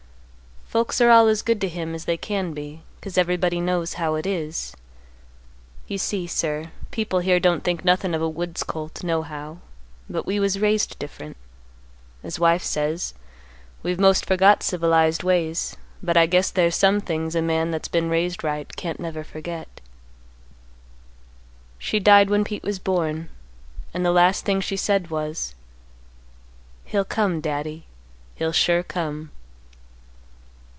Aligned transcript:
Folks 0.71 1.01
are 1.01 1.09
all 1.09 1.27
as 1.27 1.41
good 1.41 1.59
to 1.59 1.67
him 1.67 1.93
as 1.93 2.05
they 2.05 2.15
can 2.15 2.53
be, 2.53 2.81
'cause 3.01 3.17
everybody 3.17 3.59
knows 3.59 3.95
how 3.95 4.15
it 4.15 4.25
is. 4.25 4.73
You 5.85 5.97
see, 5.97 6.27
sir, 6.27 6.71
people 6.91 7.19
here 7.19 7.41
don't 7.41 7.61
think 7.61 7.83
nothin' 7.83 8.15
of 8.15 8.21
a 8.21 8.29
wood's 8.29 8.63
colt, 8.63 9.03
nohow, 9.03 9.57
but 10.09 10.25
we 10.25 10.39
was 10.39 10.59
raised 10.61 10.97
different. 10.97 11.35
As 12.23 12.39
wife 12.39 12.63
says, 12.63 13.13
we've 13.83 13.99
most 13.99 14.25
forgot 14.25 14.63
civilized 14.63 15.23
ways, 15.23 15.75
but 16.01 16.15
I 16.15 16.25
guess 16.25 16.49
there's 16.49 16.77
some 16.77 17.01
things 17.01 17.35
a 17.35 17.41
man 17.41 17.71
that's 17.71 17.89
been 17.89 18.09
raised 18.09 18.41
right 18.41 18.73
can't 18.77 18.97
never 18.97 19.25
forget. 19.25 19.81
"She 21.79 21.99
died 21.99 22.29
when 22.29 22.45
Pete 22.45 22.63
was 22.63 22.79
born, 22.79 23.27
and 23.93 24.05
the 24.05 24.13
last 24.13 24.45
thing 24.45 24.61
she 24.61 24.77
said 24.77 25.09
was, 25.11 25.53
'He'll 26.85 27.03
come, 27.03 27.41
Daddy, 27.41 27.87
he'll 28.35 28.53
sure 28.53 28.83
come. 28.83 29.31